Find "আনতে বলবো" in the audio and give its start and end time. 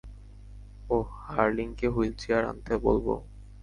2.45-3.13